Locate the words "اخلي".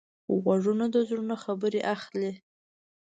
1.95-2.31